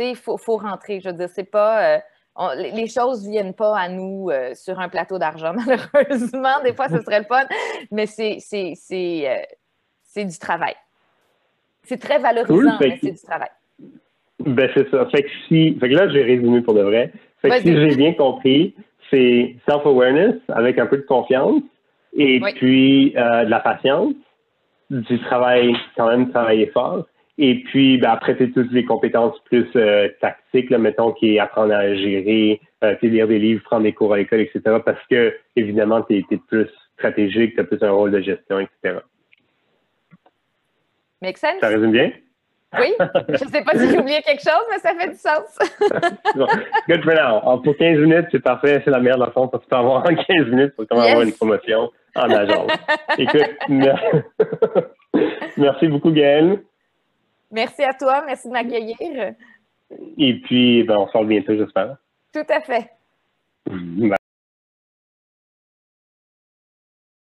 il 0.00 0.16
faut, 0.16 0.36
faut 0.38 0.56
rentrer. 0.56 1.00
Je 1.00 1.10
veux 1.10 1.14
dire, 1.16 1.28
c'est 1.32 1.44
pas. 1.44 1.94
Euh, 1.94 2.00
les 2.56 2.86
choses 2.88 3.26
ne 3.26 3.32
viennent 3.32 3.54
pas 3.54 3.76
à 3.76 3.88
nous 3.88 4.30
euh, 4.30 4.54
sur 4.54 4.78
un 4.78 4.88
plateau 4.88 5.18
d'argent, 5.18 5.54
malheureusement. 5.66 6.62
Des 6.64 6.72
fois, 6.72 6.88
ce 6.88 7.00
serait 7.02 7.20
le 7.20 7.24
fun, 7.24 7.44
mais 7.90 8.06
c'est 8.06 8.38
euh, 8.52 10.24
du 10.24 10.38
travail. 10.38 10.74
C'est 11.82 12.00
très 12.00 12.18
valorisant, 12.18 12.78
mais 12.80 12.98
c'est 13.00 13.12
du 13.12 13.22
travail. 13.22 13.48
Ben, 14.40 14.70
c'est 14.74 14.88
ça. 14.90 15.06
Fait 15.06 15.22
que, 15.22 15.28
si, 15.48 15.74
fait 15.80 15.88
que 15.88 15.94
là, 15.94 16.08
j'ai 16.10 16.22
résumé 16.22 16.60
pour 16.60 16.74
de 16.74 16.82
vrai. 16.82 17.12
Fait 17.42 17.50
que 17.50 17.60
si 17.60 17.74
j'ai 17.74 17.96
bien 17.96 18.12
compris, 18.14 18.74
c'est 19.10 19.56
self-awareness 19.68 20.34
avec 20.48 20.78
un 20.78 20.86
peu 20.86 20.96
de 20.98 21.02
confiance 21.02 21.62
et 22.16 22.40
puis 22.56 23.14
euh, 23.16 23.44
de 23.44 23.50
la 23.50 23.60
patience, 23.60 24.14
du 24.90 25.20
travail, 25.20 25.74
quand 25.96 26.08
même 26.08 26.30
travailler 26.30 26.66
fort 26.68 27.06
et 27.40 27.62
puis, 27.62 27.98
ben, 27.98 28.10
après, 28.10 28.34
c'est 28.36 28.50
toutes 28.50 28.72
les 28.72 28.84
compétences 28.84 29.38
plus 29.44 29.68
euh, 29.76 30.08
tactiques, 30.20 30.70
là, 30.70 30.78
mettons, 30.78 31.12
qui 31.12 31.36
est 31.36 31.38
apprendre 31.38 31.72
à 31.72 31.94
gérer, 31.94 32.60
euh, 32.82 32.96
lire 33.00 33.28
des 33.28 33.38
livres, 33.38 33.62
prendre 33.62 33.84
des 33.84 33.92
cours 33.92 34.12
à 34.12 34.16
l'école, 34.16 34.40
etc. 34.40 34.60
Parce 34.84 35.00
que, 35.08 35.32
évidemment, 35.54 36.02
tu 36.02 36.18
es, 36.18 36.36
plus 36.48 36.66
stratégique, 36.94 37.54
tu 37.54 37.60
as 37.60 37.64
plus 37.64 37.80
un 37.82 37.92
rôle 37.92 38.10
de 38.10 38.20
gestion, 38.20 38.58
etc. 38.58 38.98
Make 41.22 41.38
sense? 41.38 41.60
Ça 41.60 41.68
résume 41.68 41.92
bien? 41.92 42.10
Oui, 42.78 42.92
je 43.28 43.44
ne 43.44 43.50
sais 43.50 43.62
pas 43.62 43.78
si 43.78 43.88
j'ai 43.88 43.98
oublié 43.98 44.20
quelque 44.22 44.42
chose, 44.42 44.64
mais 44.70 44.78
ça 44.78 44.94
fait 44.94 45.08
du 45.08 45.16
sens. 45.16 45.58
Good 46.88 47.04
for 47.04 47.14
now. 47.14 47.38
Alors, 47.38 47.62
pour 47.62 47.76
15 47.76 47.98
minutes, 48.00 48.26
c'est 48.32 48.42
parfait. 48.42 48.82
C'est 48.84 48.90
la 48.90 48.98
meilleure 48.98 49.24
façon 49.26 49.46
parce 49.48 49.62
que 49.62 49.68
tu 49.68 49.70
peux 49.70 49.76
avoir 49.76 50.04
en 50.04 50.14
15 50.14 50.26
minutes 50.48 50.74
pour 50.74 50.84
yes. 50.90 51.06
avoir 51.06 51.22
une 51.22 51.32
promotion 51.32 51.90
en 52.16 52.30
agence. 52.30 52.70
Écoute, 53.16 53.48
merci 55.56 55.88
beaucoup, 55.88 56.10
Gaëlle. 56.10 56.60
Merci 57.50 57.82
à 57.82 57.92
toi, 57.92 58.22
merci 58.26 58.48
de 58.48 58.52
m'accueillir. 58.52 59.34
Et 60.18 60.40
puis, 60.40 60.82
ben, 60.84 60.96
on 60.98 61.06
se 61.06 61.12
revoit 61.12 61.28
bientôt, 61.28 61.56
j'espère. 61.56 61.96
Tout 62.32 62.46
à 62.48 62.60
fait. 62.60 62.90